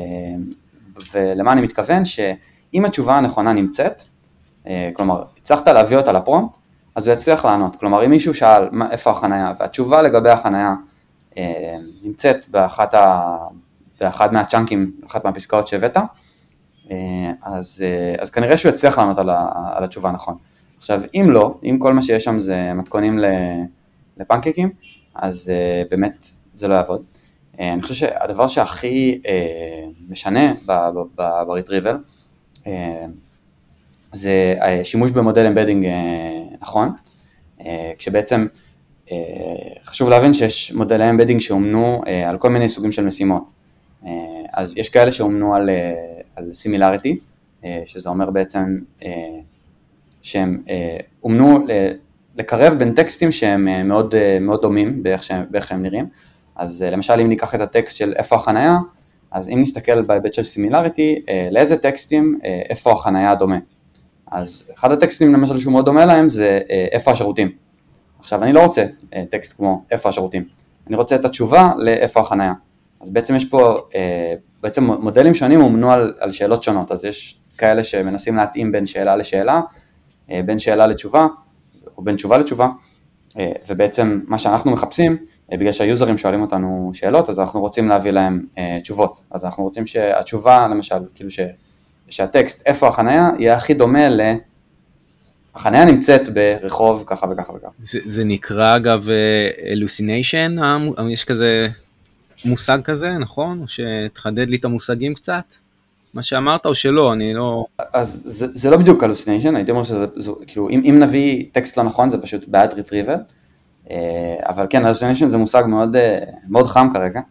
[1.13, 2.05] ולמה אני מתכוון?
[2.05, 4.03] שאם התשובה הנכונה נמצאת,
[4.67, 6.57] אה, כלומר, הצלחת להביא אותה לפרומפט,
[6.95, 7.75] אז הוא יצליח לענות.
[7.75, 10.73] כלומר, אם מישהו שאל מה, איפה החנייה, והתשובה לגבי החנייה
[11.37, 13.37] אה, נמצאת באחת, ה,
[13.99, 15.97] באחד מהצ'אנקים, אחת מהפסקאות שהבאת,
[17.41, 17.85] אז,
[18.19, 20.37] אז כנראה שהוא יצליח לענות על, ה, על התשובה הנכון.
[20.77, 23.19] עכשיו, אם לא, אם כל מה שיש שם זה מתכונים
[24.17, 24.69] לפנקקים,
[25.15, 27.03] אז uh, באמת זה לא יעבוד.
[27.59, 29.21] אני חושב שהדבר שהכי
[30.09, 30.53] משנה
[32.65, 32.69] uh,
[34.11, 35.87] זה שימוש במודל embedding
[36.61, 36.89] נכון,
[37.97, 38.47] כשבעצם
[39.85, 43.62] חשוב להבין שיש מודלי embedding שאומנו על כל מיני סוגים של משימות.
[44.03, 44.07] Uh,
[44.53, 47.17] אז יש כאלה שאומנו על, uh, על similarity,
[47.61, 48.79] uh, שזה אומר בעצם
[50.21, 50.63] שהם
[51.23, 51.65] אומנו
[52.35, 56.05] לקרב בין טקסטים שהם אה, מאוד, אה, מאוד דומים באיך שהם, באיך שהם נראים.
[56.55, 58.77] אז אה, למשל אם ניקח את הטקסט של איפה החנייה,
[59.31, 62.39] אז אם נסתכל בהיבט של סימילריטי, לאיזה טקסטים
[62.69, 63.57] איפה החנייה דומה.
[64.31, 66.59] אז אחד הטקסטים למשל שהוא מאוד דומה להם זה
[66.91, 67.51] איפה השירותים.
[68.19, 68.85] עכשיו אני לא רוצה
[69.29, 70.45] טקסט כמו איפה השירותים,
[70.87, 72.53] אני רוצה את התשובה לאיפה החנייה.
[73.03, 73.77] אז בעצם יש פה,
[74.61, 79.15] בעצם מודלים שונים אומנו על, על שאלות שונות, אז יש כאלה שמנסים להתאים בין שאלה
[79.15, 79.61] לשאלה,
[80.45, 81.27] בין שאלה לתשובה,
[81.97, 82.67] או בין תשובה לתשובה,
[83.39, 85.17] אה, ובעצם מה שאנחנו מחפשים,
[85.51, 89.23] אה, בגלל שהיוזרים שואלים אותנו שאלות, אז אנחנו רוצים להביא להם אה, תשובות.
[89.31, 91.39] אז אנחנו רוצים שהתשובה, למשל, כאילו ש,
[92.09, 94.21] שהטקסט איפה החנייה יהיה הכי דומה ל...
[95.55, 97.71] החניה נמצאת ברחוב ככה וככה וככה.
[97.83, 99.07] זה, זה נקרא אגב
[99.65, 100.55] אלוסיניישן,
[101.11, 101.67] יש כזה
[102.45, 103.65] מושג כזה, נכון?
[103.67, 105.43] שתחדד לי את המושגים קצת?
[106.13, 107.65] מה שאמרת או שלא, אני לא...
[107.93, 111.77] אז זה, זה לא בדיוק הלוסיניישן, הייתי אומר שזה, זה, כאילו, אם, אם נביא טקסט
[111.77, 113.15] לא נכון זה פשוט בעד ריטריבל,
[113.91, 117.21] אה, אבל כן, הלוסיניישן זה מושג מאוד, אה, מאוד חם כרגע.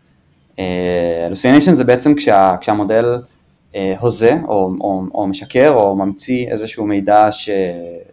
[1.26, 3.22] הלוסיניישן אה, זה בעצם כשה, כשהמודל
[3.98, 7.50] הוזה או, או, או משקר או ממציא איזשהו מידע ש,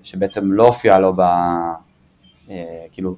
[0.03, 1.21] שבעצם לא הופיע לו ב...
[2.91, 3.15] כאילו,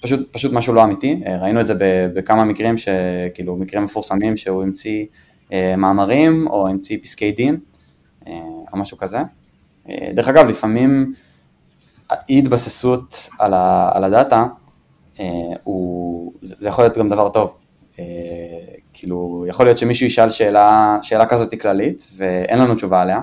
[0.00, 1.74] פשוט, פשוט משהו לא אמיתי, ראינו את זה
[2.14, 5.06] בכמה מקרים, שכאילו מקרים מפורסמים שהוא המציא
[5.52, 7.56] אה, מאמרים או המציא פסקי דין
[8.26, 8.32] אה,
[8.72, 9.18] או משהו כזה.
[9.88, 11.12] אה, דרך אגב, לפעמים
[12.28, 14.46] אי התבססות על, ה, על הדאטה,
[15.64, 17.56] הוא, זה יכול להיות גם דבר טוב.
[18.92, 23.20] כאילו, יכול להיות שמישהו ישאל שאלה, שאלה כזאת כללית ואין לנו תשובה עליה.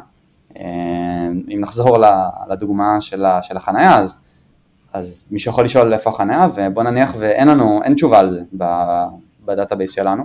[1.53, 1.97] אם נחזור
[2.49, 4.26] לדוגמה של, של החנייה, אז,
[4.97, 8.41] אז מישהו יכול לשאול איפה החנייה, ובוא נניח ואין לנו, אין תשובה על זה
[9.45, 10.23] ב database שלנו.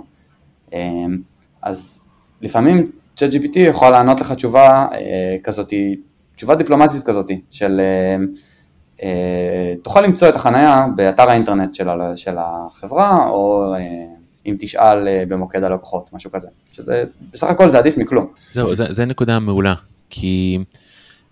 [1.61, 2.03] אז
[2.41, 5.73] לפעמים ChatGPT יכול לענות לך תשובה אה, כזאת,
[6.35, 8.23] תשובה דיפלומטית כזאת, של אה,
[9.03, 11.75] אה, תוכל למצוא את החנייה באתר האינטרנט
[12.15, 13.79] של, החברה, או אה,
[14.45, 18.27] אם תשאל במוקד הלקוחות, משהו כזה, שזה בסך הכל זה עדיף מכלום.
[18.51, 19.73] זהו, זה, זה נקודה מעולה,
[20.09, 20.59] כי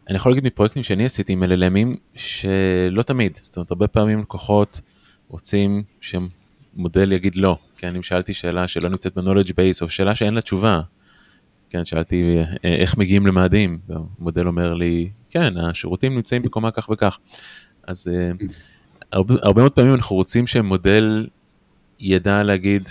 [0.09, 4.81] אני יכול להגיד מפרויקטים שאני עשיתי עם LLMים, שלא תמיד, זאת אומרת הרבה פעמים לקוחות
[5.27, 10.33] רוצים שמודל יגיד לא, כן, אם שאלתי שאלה שלא נמצאת ב-knowledge base, או שאלה שאין
[10.33, 10.81] לה תשובה,
[11.69, 17.19] כן, שאלתי אה, איך מגיעים למאדים, והמודל אומר לי, כן, השירותים נמצאים בקומה כך וכך.
[17.87, 18.31] אז אה,
[19.11, 21.27] הרבה, הרבה מאוד פעמים אנחנו רוצים שמודל
[21.99, 22.87] ידע להגיד,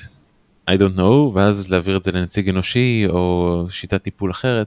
[0.70, 4.66] I don't know, ואז להעביר את זה לנציג אנושי או שיטת טיפול אחרת.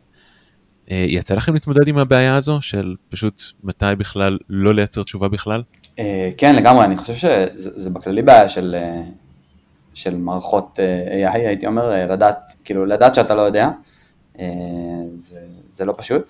[0.91, 5.63] אה, יצא לכם להתמודד עם הבעיה הזו של פשוט מתי בכלל לא לייצר תשובה בכלל?
[6.00, 9.02] אה, כן, לגמרי, אני חושב שזה בכללי בעיה של, אה,
[9.93, 10.80] של מערכות
[11.28, 13.69] AI, הייתי אומר, לדעת, כאילו, לדעת שאתה לא יודע,
[15.13, 16.22] זה, זה לא פשוט.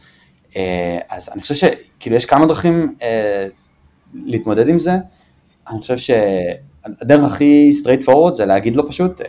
[1.09, 2.95] אז אני חושב שכאילו יש כמה דרכים
[4.13, 4.91] להתמודד עם זה.
[5.69, 9.21] אני חושב שהדרך הכי straight forward זה להגיד לו פשוט,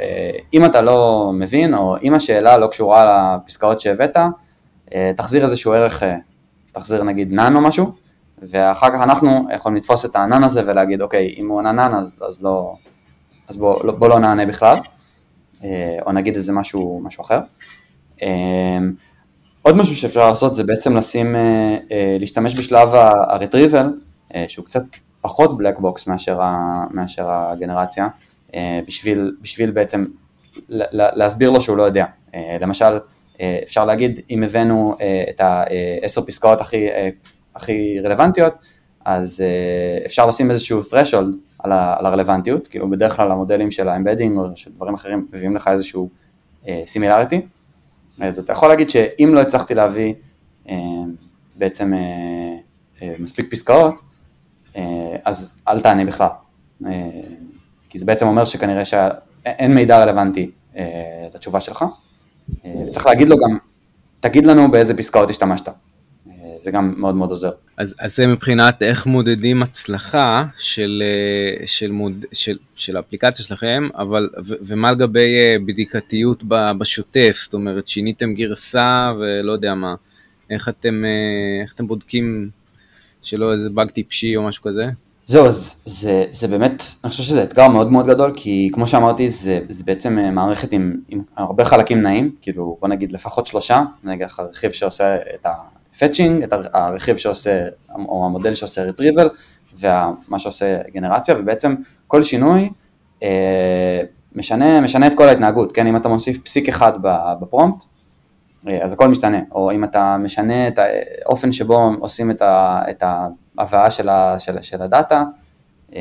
[0.55, 4.17] אם אתה לא מבין, או אם השאלה לא קשורה לפסקאות שהבאת,
[5.17, 6.17] תחזיר איזשהו ערך, אה,
[6.73, 7.93] תחזיר נגיד נאן או משהו,
[8.43, 12.25] ואחר כך אנחנו יכולים לתפוס את הענן הזה ולהגיד, אוקיי, אם הוא ענה נאן אז,
[12.29, 12.75] אז, לא,
[13.49, 14.77] אז בוא, לא, בוא לא נענה בכלל,
[15.65, 17.41] אה, או נגיד איזה משהו, משהו אחר.
[19.63, 21.37] עוד משהו שאפשר לעשות זה בעצם לשים,
[22.21, 23.87] להשתמש בשלב ה-retrieval,
[24.49, 24.83] שהוא קצת
[25.21, 28.09] פחות black box מאשר, ה, מאשר הגנרציה,
[28.87, 30.05] בשביל, בשביל בעצם
[30.69, 32.05] להסביר לו שהוא לא יודע.
[32.61, 32.99] למשל, אה,
[33.43, 37.09] אפשר להגיד, אם הבאנו אה, את העשר פסקאות הכי, אה,
[37.55, 38.55] הכי רלוונטיות,
[39.05, 39.45] אז
[40.07, 44.71] אפשר לשים איזשהו threshold על הרלוונטיות, כאילו בדרך כלל המודלים של ה embedding או של
[44.73, 46.09] דברים אחרים מביאים לך איזשהו
[46.87, 47.41] similarity,
[48.21, 50.15] אז אתה יכול להגיד שאם לא הצלחתי להביא
[51.57, 51.93] בעצם
[53.19, 53.95] מספיק פסקאות,
[55.25, 56.29] אז אל תענה בכלל,
[57.89, 60.51] כי זה בעצם אומר שכנראה שאין מידע רלוונטי
[61.35, 61.85] לתשובה שלך.
[62.65, 63.59] אה, וצריך להגיד לו גם,
[64.21, 65.69] תגיד לנו באיזה פסקאות השתמשת.
[65.69, 67.51] אה, זה גם מאוד מאוד עוזר.
[67.77, 73.89] אז, אז זה מבחינת איך מודדים הצלחה של, אה, של, מוד, של, של האפליקציה שלכם,
[73.95, 76.43] אבל ו, ומה לגבי בדיקתיות
[76.79, 79.95] בשוטף, זאת אומרת שיניתם גרסה ולא יודע מה,
[80.51, 81.05] איך אתם,
[81.63, 82.51] איך אתם בודקים
[83.23, 84.87] שלא איזה באג טיפשי או משהו כזה?
[85.27, 89.31] זהו, אז זה, זה באמת, אני חושב שזה אתגר מאוד מאוד גדול, כי כמו שאמרתי,
[89.31, 93.83] זה, זה בעצם אה, מערכת עם, עם הרבה חלקים נעים, כאילו בוא נגיד לפחות שלושה,
[94.05, 99.29] נגיד הרכיב שעושה את ה-fetching, את הרכיב שעושה, או המודל שעושה retrieval,
[99.79, 101.75] ומה שעושה גנרציה, ובעצם
[102.07, 102.71] כל שינוי
[103.23, 104.01] אה,
[104.35, 106.93] משנה, משנה את כל ההתנהגות, כן, אם אתה מוסיף פסיק אחד
[107.41, 107.85] בפרומפט,
[108.69, 110.79] אה, אז הכל משתנה, או אם אתה משנה את
[111.25, 113.03] האופן שבו עושים את, ה, את
[113.59, 115.25] ההבאה של, ה, של, של הדאטה,
[115.95, 116.01] אה,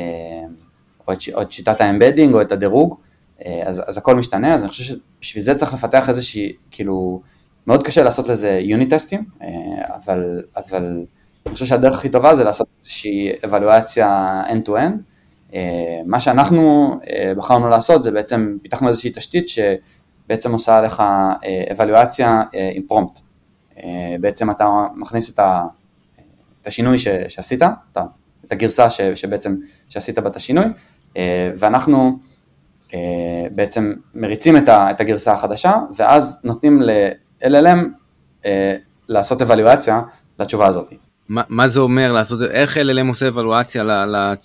[1.08, 2.96] או את, או את שיטת ה embedding או את הדירוג,
[3.44, 7.22] אה, אז, אז הכל משתנה, אז אני חושב שבשביל זה צריך לפתח איזושהי, כאילו,
[7.66, 9.24] מאוד קשה לעשות לזה unit טסטים,
[9.94, 11.04] אבל, אבל
[11.46, 15.54] אני חושב שהדרך הכי טובה זה לעשות איזושהי אבלואציה end-to-end.
[16.06, 16.94] מה שאנחנו
[17.36, 19.58] בחרנו לעשות זה בעצם פיתחנו איזושהי תשתית ש...
[20.28, 21.02] בעצם עושה לך
[21.72, 22.42] אבלואציה
[22.74, 23.20] עם פרומפט.
[24.20, 25.66] בעצם אתה מכניס את, ה,
[26.64, 27.98] את השינוי ש, שעשית, את,
[28.46, 29.56] את הגרסה ש, שבעצם
[29.88, 30.64] שעשית בה את השינוי,
[31.16, 32.18] אה, ואנחנו
[32.94, 32.98] אה,
[33.50, 37.78] בעצם מריצים את, ה, את הגרסה החדשה, ואז נותנים ל-LLM
[38.46, 38.76] אה,
[39.08, 40.02] לעשות אבלואציה
[40.38, 40.92] לתשובה הזאת.
[41.28, 43.84] מה, מה זה אומר לעשות, איך LLM עושה אבלואציה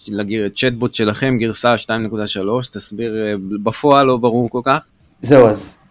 [0.09, 1.89] לצ'טבוט שלכם, גרסה 2.3,
[2.71, 4.85] תסביר, בפועל לא ברור כל כך?
[5.21, 5.83] זהו, אז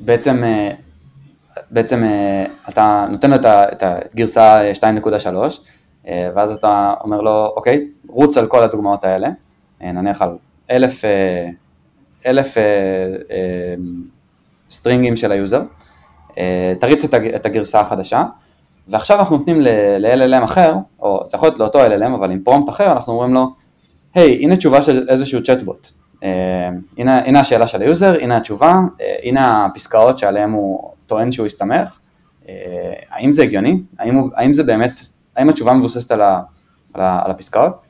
[0.00, 0.42] בעצם,
[1.70, 2.04] בעצם
[2.68, 9.04] אתה נותן לו את הגרסה 2.3, ואז אתה אומר לו, אוקיי, רוץ על כל הדוגמאות
[9.04, 9.28] האלה,
[9.80, 10.36] נניח על
[10.70, 11.04] אלף,
[12.26, 12.56] אלף
[14.70, 15.62] סטרינגים של היוזר,
[16.80, 18.24] תריץ את הגרסה החדשה,
[18.88, 22.92] ועכשיו אנחנו נותנים ל-LLM אחר, או זה יכול להיות לאותו LLM, אבל עם פרומפט אחר,
[22.92, 23.46] אנחנו אומרים לו,
[24.14, 26.01] היי, hey, הנה תשובה של איזשהו צ'טבוט, אה,
[26.96, 31.98] הנה, הנה השאלה של היוזר, הנה התשובה, אה, הנה הפסקאות שעליהן הוא טוען שהוא הסתמך,
[32.48, 32.54] אה,
[33.10, 33.80] האם זה הגיוני?
[33.98, 34.92] האם, הוא, האם זה באמת,
[35.36, 36.40] האם התשובה מבוססת על, ה,
[36.94, 37.86] על, ה, על הפסקאות?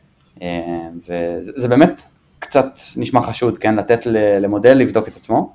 [1.08, 2.00] וזה באמת
[2.38, 4.06] קצת נשמע חשוד, כן, לתת
[4.40, 5.52] למודל לבדוק את עצמו,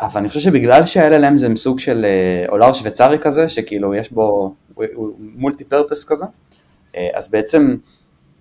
[0.00, 2.06] אבל אני חושב שבגלל שה-LLM זה מסוג של
[2.48, 4.54] עולר שוויצרי כזה, שכאילו יש בו,
[5.18, 6.24] מולטי פרפס כזה,
[7.14, 7.76] אז בעצם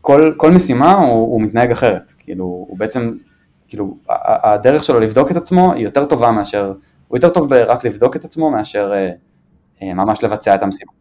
[0.04, 3.12] כל, כל משימה הוא, הוא מתנהג אחרת, כאילו הוא בעצם,
[3.68, 3.98] כאילו
[4.44, 6.74] הדרך שלו לבדוק את עצמו היא יותר טובה מאשר,
[7.08, 9.10] הוא יותר טוב רק לבדוק את עצמו מאשר אה,
[9.82, 10.92] אה, ממש לבצע את המשימה.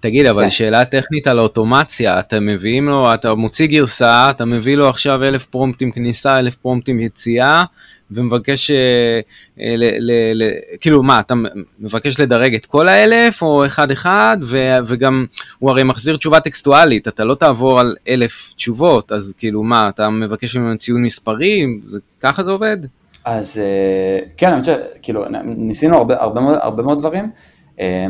[0.00, 0.50] תגיד, אבל כן.
[0.50, 5.46] שאלה טכנית על אוטומציה, אתה מביאים לו, אתה מוציא גרסה, אתה מביא לו עכשיו אלף
[5.46, 7.64] פרומפטים כניסה, אלף פרומפטים יציאה,
[8.10, 9.20] ומבקש, אה,
[9.60, 11.34] אה, ל, ל, ל, כאילו מה, אתה
[11.78, 15.26] מבקש לדרג את כל האלף או אחד אחד, ו, וגם
[15.58, 20.10] הוא הרי מחזיר תשובה טקסטואלית, אתה לא תעבור על אלף תשובות, אז כאילו מה, אתה
[20.10, 22.76] מבקש ממנו ציון מספרי, זה, ככה זה עובד?
[23.24, 27.30] אז אה, כן, אני חושב, כאילו, ניסינו הרבה, הרבה, הרבה מאוד דברים.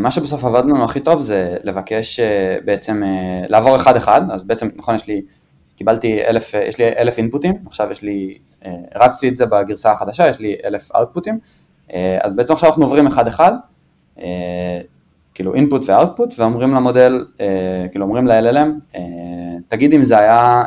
[0.00, 2.20] מה שבסוף עבד לנו הכי טוב זה לבקש
[2.64, 3.02] בעצם
[3.48, 5.22] לעבור אחד אחד, אז בעצם נכון יש לי,
[5.76, 8.38] קיבלתי אלף, יש לי אלף אינפוטים, עכשיו יש לי
[8.94, 11.38] הרצתי את זה בגרסה החדשה, יש לי אלף אאוטפוטים,
[12.22, 13.52] אז בעצם עכשיו אנחנו עוברים אחד אחד,
[15.34, 17.24] כאילו input ו-output, ואומרים למודל,
[17.90, 18.98] כאילו אומרים ל-LLM,
[19.68, 20.62] תגיד אם זה היה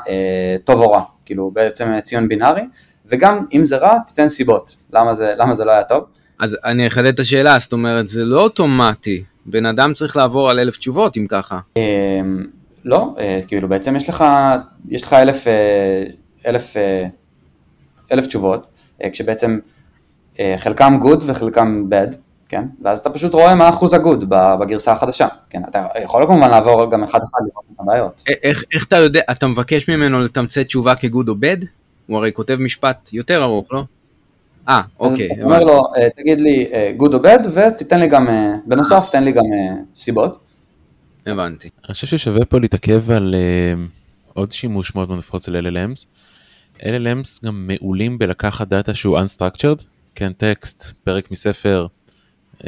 [0.63, 2.61] טוב או רע, כאילו בעצם ציון בינארי,
[3.05, 6.03] וגם אם זה רע, תיתן סיבות, למה זה, למה זה לא היה טוב.
[6.39, 10.59] אז אני אחדד את השאלה, זאת אומרת, זה לא אוטומטי, בן אדם צריך לעבור על
[10.59, 11.59] אלף תשובות אם ככה.
[12.85, 13.15] לא,
[13.47, 14.23] כאילו בעצם יש לך,
[14.89, 15.45] יש לך אלף,
[16.47, 16.75] אלף,
[18.11, 18.67] אלף תשובות,
[19.13, 19.59] כשבעצם
[20.57, 22.15] חלקם good וחלקם bad,
[22.49, 22.63] כן?
[22.81, 25.61] ואז אתה פשוט רואה מה אחוז הגוד בגרסה החדשה, כן?
[25.69, 28.23] אתה יכול כמובן לעבור גם אחד אחד לראות את הבעיות.
[28.43, 31.65] איך, איך אתה יודע, אתה מבקש ממנו לתמצת תשובה כגוד או bad?
[32.07, 33.83] הוא הרי כותב משפט יותר ארוך, לא?
[34.69, 35.31] אה, אוקיי.
[35.31, 35.83] אני אומר לו,
[36.17, 38.27] תגיד לי good או bad ותיתן לי גם,
[38.65, 39.43] בנוסף תן לי גם
[39.95, 40.39] סיבות.
[41.27, 41.69] הבנתי.
[41.85, 43.79] אני חושב ששווה פה להתעכב על אה,
[44.33, 45.55] עוד שימוש מאוד מאוד נפוץ של
[46.79, 47.45] LLMs.
[47.45, 49.83] גם מעולים בלקחת דאטה שהוא unstructured,
[50.15, 51.87] כן טקסט, פרק מספר,
[52.59, 52.63] אמ,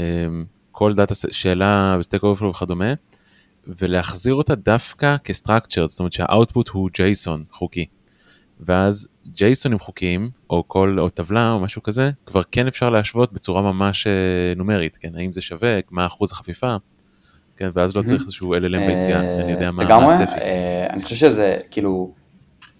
[0.71, 2.93] כל דאטה, שאלה ב Stack Overflow וכדומה,
[3.67, 7.85] ולהחזיר אותה דווקא כ-structured, זאת אומרת שה output הוא JSON חוקי.
[8.59, 13.61] ואז ג'ייסונים חוקיים, או כל, או טבלה או משהו כזה, כבר כן אפשר להשוות בצורה
[13.61, 14.07] ממש
[14.55, 16.75] נומרית, כן, האם זה שווה, מה אחוז החפיפה,
[17.57, 20.41] כן, ואז לא צריך איזשהו LLM ביציאה, אני יודע מה הצפי.
[20.89, 22.13] אני חושב שזה כאילו,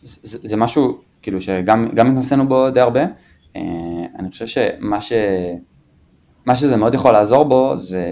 [0.03, 3.05] זה משהו כאילו שגם התנסינו בו די הרבה,
[4.19, 5.13] אני חושב שמה ש...
[6.45, 8.03] מה שזה מאוד יכול לעזור בו זה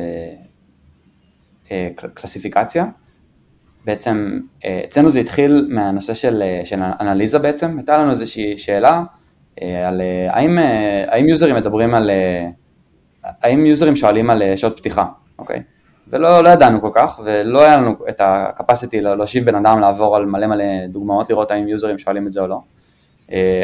[1.95, 2.86] קלסיפיקציה.
[3.86, 4.39] בעצם
[4.86, 9.04] אצלנו זה התחיל מהנושא של, של אנליזה בעצם, הייתה לנו איזושהי שאלה
[9.62, 10.58] על האם,
[11.08, 12.12] האם יוזרים מדברים על,
[13.23, 15.06] האם יוזרים שואלים על שעות פתיחה,
[15.39, 15.63] אוקיי?
[16.08, 20.26] ולא לא ידענו כל כך, ולא היה לנו את ה-capacity להושיב בן אדם לעבור על
[20.26, 22.62] מלא מלא דוגמאות, לראות האם יוזרים שואלים את זה או לא.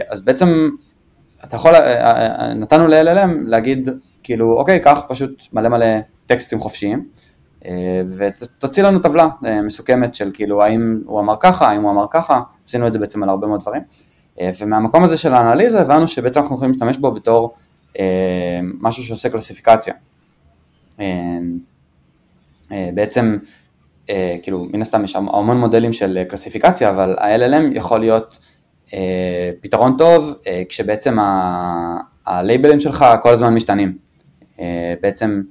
[0.09, 0.69] אז בעצם
[1.43, 1.71] אתה יכול,
[2.55, 3.89] נתנו ל-LLM להגיד
[4.23, 5.85] כאילו אוקיי, קח פשוט מלא מלא
[6.25, 7.07] טקסטים חופשיים,
[8.17, 9.27] ותוציא לנו טבלה
[9.63, 13.23] מסוכמת של כאילו האם הוא אמר ככה, האם הוא אמר ככה, עשינו את זה בעצם
[13.23, 13.81] על הרבה מאוד דברים,
[14.61, 17.53] ומהמקום הזה של האנליזה הבנו שבעצם אנחנו יכולים להשתמש בו בתור
[18.61, 19.93] משהו שעושה קלסיפיקציה.
[22.69, 23.37] בעצם,
[24.43, 28.39] כאילו, מן הסתם יש המון מודלים של קלסיפיקציה, אבל ה-LLM יכול להיות
[29.61, 30.35] פתרון טוב
[30.69, 31.17] כשבעצם
[32.25, 33.97] הלייבלים שלך כל הזמן משתנים.
[35.01, 35.41] בעצם,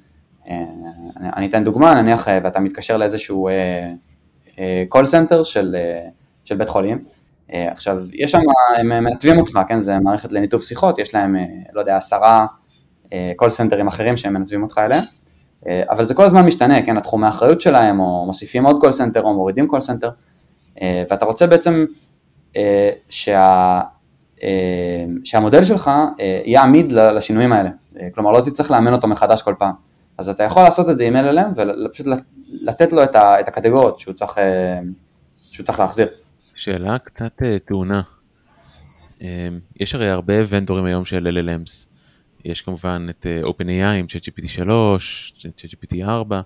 [1.36, 3.48] אני אתן דוגמה, נניח ואתה מתקשר לאיזשהו
[4.94, 5.76] call center של,
[6.44, 7.04] של בית חולים,
[7.50, 8.38] עכשיו יש שם,
[8.78, 11.36] הם מנתבים אותך, כן, זה מערכת לניתוב שיחות, יש להם,
[11.72, 12.46] לא יודע, עשרה
[13.12, 15.04] call centerים אחרים שהם מנתבים אותך אליהם,
[15.90, 19.34] אבל זה כל הזמן משתנה, כן, התחום האחריות שלהם, או מוסיפים עוד call center או
[19.34, 20.08] מורידים call center,
[21.10, 21.84] ואתה רוצה בעצם
[23.08, 23.80] שה,
[25.24, 27.70] שהמודל שלך יהיה עמיד לשינויים האלה,
[28.14, 29.74] כלומר לא תצטרך לאמן אותו מחדש כל פעם.
[30.18, 32.06] אז אתה יכול לעשות את זה עם LLM ופשוט
[32.50, 33.16] לתת לו את,
[33.48, 34.38] הקטגוריות שהוא צריך,
[35.50, 36.08] שהוא צריך להחזיר.
[36.54, 38.02] שאלה קצת טעונה.
[39.80, 41.86] יש הרי הרבה ונדורים היום של LLMs.
[42.44, 46.40] יש כמובן את OpenAI עם ChatGPT 3, ChatGPT 4,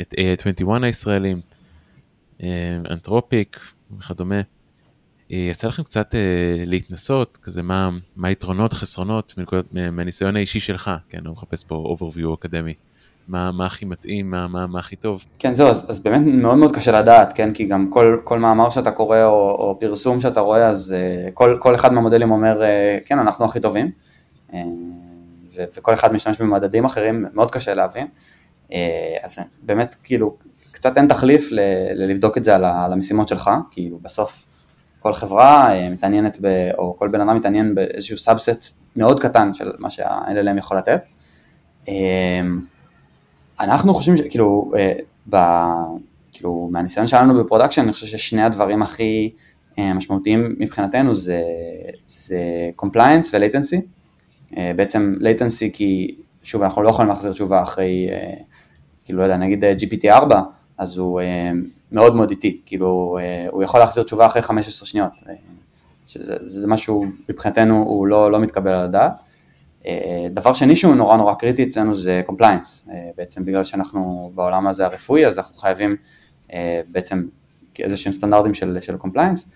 [0.00, 1.40] את AI21 הישראלים,
[2.90, 3.60] אנתרופיק
[3.98, 4.40] וכדומה.
[5.30, 6.14] יצא לכם קצת
[6.66, 9.34] להתנסות, כזה מה, מה היתרונות, חסרונות
[9.72, 12.74] מהניסיון האישי שלך, כן, אני מחפש פה overview אקדמי.
[13.28, 15.24] מה, מה הכי מתאים, מה, מה, מה הכי טוב.
[15.38, 18.70] כן, זהו, אז, אז באמת מאוד מאוד קשה לדעת, כן, כי גם כל, כל מאמר
[18.70, 22.64] שאתה קורא או, או פרסום שאתה רואה, אז uh, כל, כל אחד מהמודלים אומר, uh,
[23.08, 23.90] כן, אנחנו הכי טובים,
[24.50, 24.54] uh,
[25.56, 28.06] ו, וכל אחד משתמש במדדים אחרים, מאוד קשה להבין.
[29.22, 30.36] אז באמת, כאילו,
[30.76, 31.48] קצת אין תחליף
[31.94, 34.46] ללבדוק את זה על, על המשימות שלך, כי בסוף
[35.00, 39.72] כל חברה אה, מתעניינת, ב, או כל בן אדם מתעניין באיזשהו subset מאוד קטן של
[39.78, 41.00] מה שה-LLM יכול לתת.
[41.86, 41.88] אה,
[43.60, 44.72] אנחנו חושבים שכאילו,
[45.30, 45.36] ב,
[46.32, 49.32] כאילו מהניסיון שלנו בפרודקשן, אני חושב ששני הדברים הכי
[49.78, 51.42] משמעותיים מבחינתנו זה,
[52.06, 52.40] זה
[52.82, 53.80] compliance ו-latency.
[54.76, 58.08] בעצם latency כי, שוב, אנחנו לא יכולים להחזיר תשובה אחרי,
[59.04, 60.34] כאילו, לא יודע, נגיד GPT-4,
[60.78, 61.20] אז הוא
[61.92, 63.18] מאוד מאוד איטי, כאילו,
[63.50, 65.12] הוא יכול להחזיר תשובה אחרי 15 שניות,
[66.06, 69.22] שזה משהו מבחינתנו הוא לא, לא מתקבל על הדעת.
[70.30, 75.26] דבר שני שהוא נורא נורא קריטי אצלנו זה compliance, בעצם בגלל שאנחנו בעולם הזה הרפואי
[75.26, 75.96] אז אנחנו חייבים
[76.88, 77.26] בעצם
[77.78, 79.48] איזה שהם סטנדרטים של, של compliance.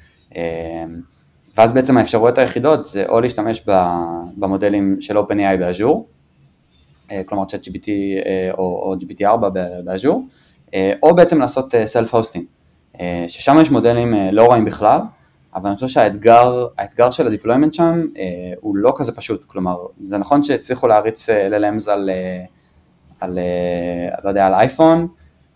[1.57, 3.65] ואז בעצם האפשרויות היחידות זה או להשתמש
[4.37, 6.09] במודלים של OpenAI באז'ור,
[7.27, 7.89] כלומר ChatGPT
[8.53, 9.37] או, או GPT-4
[9.85, 10.23] ב Azure,
[11.03, 12.43] או בעצם לעשות self-hosting,
[13.29, 15.01] ששם יש מודלים לא רעים בכלל,
[15.55, 18.07] אבל אני חושב שהאתגר האתגר של ה deployment שם
[18.61, 22.11] הוא לא כזה פשוט, כלומר, זה נכון שהצליחו להריץ LLMs על,
[23.21, 23.39] על,
[24.25, 25.09] לא יודע, על אייפון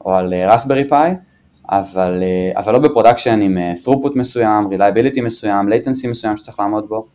[0.04, 1.10] או על Raspberry Pi,
[1.70, 2.22] אבל,
[2.56, 7.06] אבל לא בפרודקשן עם throughput מסוים, reliability מסוים, latency מסוים שצריך לעמוד בו,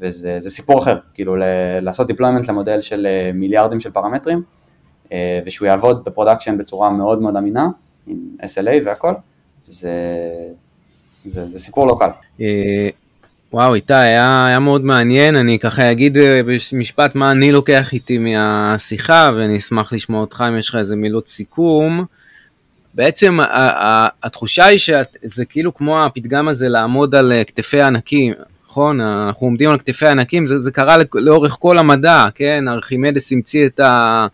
[0.00, 1.36] וזה סיפור אחר, כאילו
[1.80, 4.42] לעשות deployment למודל של מיליארדים של פרמטרים,
[5.46, 7.66] ושהוא יעבוד בפרודקשן בצורה מאוד מאוד אמינה,
[8.06, 9.12] עם SLA והכל,
[9.66, 9.92] זה,
[11.26, 12.44] זה, זה סיפור לא קל.
[13.52, 19.28] וואו, איתי, היה, היה מאוד מעניין, אני ככה אגיד במשפט מה אני לוקח איתי מהשיחה,
[19.36, 22.04] ואני אשמח לשמוע אותך אם יש לך איזה מילות סיכום.
[22.94, 23.38] בעצם
[24.22, 28.32] התחושה היא שזה כאילו כמו הפתגם הזה לעמוד על כתפי ענקים,
[28.66, 29.00] נכון?
[29.00, 32.64] אנחנו עומדים על כתפי ענקים, זה, זה קרה לאורך כל המדע, כן?
[32.68, 34.26] ארכימדס המציא את, ה,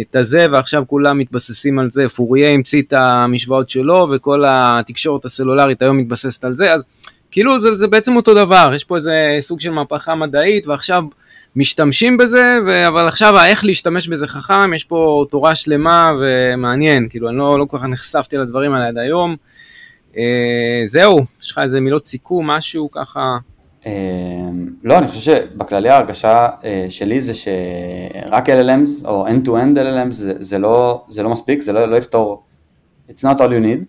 [0.00, 5.82] את הזה ועכשיו כולם מתבססים על זה, פוריה המציא את המשוואות שלו וכל התקשורת הסלולרית
[5.82, 6.86] היום מתבססת על זה, אז
[7.30, 11.04] כאילו זה, זה בעצם אותו דבר, יש פה איזה סוג של מהפכה מדעית ועכשיו
[11.56, 12.88] משתמשים בזה, ו...
[12.88, 17.64] אבל עכשיו איך להשתמש בזה חכם, יש פה תורה שלמה ומעניין, כאילו אני לא, לא
[17.64, 19.36] כל כך נחשפתי לדברים האלה עד היום.
[20.16, 23.36] אה, זהו, יש לך איזה מילות סיכום, משהו ככה?
[23.86, 24.50] אה,
[24.82, 31.22] לא, אני חושב שבכללי ההרגשה אה, שלי זה שרק LLMs או end-to-end LLMs לא, זה
[31.22, 32.44] לא מספיק, זה לא, לא יפתור,
[33.08, 33.84] it's not all you need,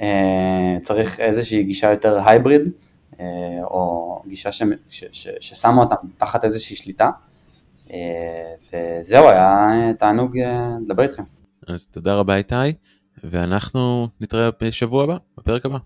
[0.00, 2.62] אה, צריך איזושהי גישה יותר הייבריד,
[3.20, 3.26] אה,
[3.62, 7.10] או גישה ש, ש, ש, ששמה אותם תחת איזושהי שליטה,
[8.72, 10.38] וזהו, היה תענוג
[10.86, 11.22] לדבר איתכם.
[11.68, 12.54] אז תודה רבה איתי,
[13.24, 15.78] ואנחנו נתראה בשבוע הבא, בפרק הבא.